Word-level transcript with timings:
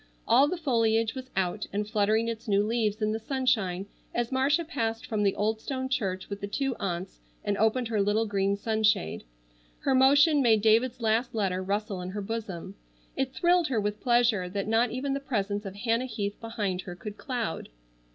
All 0.27 0.47
the 0.47 0.57
foliage 0.57 1.13
was 1.13 1.29
out 1.35 1.67
and 1.71 1.87
fluttering 1.87 2.27
its 2.27 2.47
new 2.47 2.63
leaves 2.63 3.03
in 3.03 3.11
the 3.11 3.19
sunshine 3.19 3.85
as 4.15 4.31
Marcia 4.31 4.65
passed 4.65 5.05
from 5.05 5.21
the 5.21 5.35
old 5.35 5.61
stone 5.61 5.89
church 5.89 6.27
with 6.27 6.41
the 6.41 6.47
two 6.47 6.75
aunts 6.79 7.19
and 7.43 7.55
opened 7.55 7.89
her 7.89 8.01
little 8.01 8.25
green 8.25 8.57
sunshade. 8.57 9.23
Her 9.81 9.93
motion 9.93 10.41
made 10.41 10.63
David's 10.63 11.01
last 11.01 11.35
letter 11.35 11.61
rustle 11.61 12.01
in 12.01 12.09
her 12.09 12.21
bosom. 12.23 12.73
It 13.15 13.31
thrilled 13.31 13.67
her 13.67 13.79
with 13.79 14.01
pleasure 14.01 14.49
that 14.49 14.67
not 14.67 14.89
even 14.89 15.13
the 15.13 15.19
presence 15.19 15.65
of 15.67 15.75
Hannah 15.75 16.05
Heath 16.07 16.41
behind 16.41 16.81
her 16.81 16.95
could 16.95 17.17
cloud. 17.17 17.69